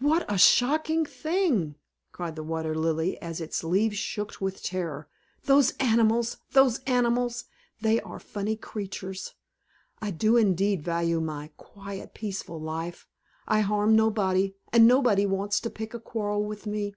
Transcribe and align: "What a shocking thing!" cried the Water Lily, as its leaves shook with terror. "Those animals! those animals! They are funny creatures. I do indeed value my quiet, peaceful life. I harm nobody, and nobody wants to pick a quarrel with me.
"What 0.00 0.26
a 0.30 0.36
shocking 0.36 1.06
thing!" 1.06 1.76
cried 2.12 2.36
the 2.36 2.42
Water 2.42 2.74
Lily, 2.74 3.18
as 3.22 3.40
its 3.40 3.64
leaves 3.64 3.96
shook 3.96 4.38
with 4.38 4.62
terror. 4.62 5.08
"Those 5.44 5.70
animals! 5.80 6.36
those 6.50 6.80
animals! 6.80 7.46
They 7.80 7.98
are 8.02 8.18
funny 8.20 8.54
creatures. 8.54 9.32
I 10.02 10.10
do 10.10 10.36
indeed 10.36 10.82
value 10.82 11.22
my 11.22 11.52
quiet, 11.56 12.12
peaceful 12.12 12.60
life. 12.60 13.08
I 13.48 13.60
harm 13.60 13.96
nobody, 13.96 14.52
and 14.74 14.86
nobody 14.86 15.24
wants 15.24 15.58
to 15.60 15.70
pick 15.70 15.94
a 15.94 16.00
quarrel 16.00 16.44
with 16.44 16.66
me. 16.66 16.94